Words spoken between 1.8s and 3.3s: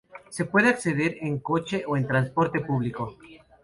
o en transporte público.